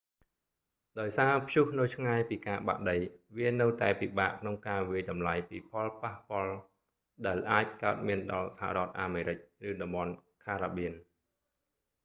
[0.99, 2.97] ដោយសារព្យុះនៅឆ្ងាយពីការបាក់ដី
[3.37, 6.51] វានៅតែពិបាកក្នុងការវាយតម្លៃពីផលប៉ះពាល់
[7.25, 9.37] ដែលអាចកើតមានដល់សហរដ្ឋអាមេរិក
[9.69, 10.93] ឬតំបន់ caribbean ការ៉ាបៀន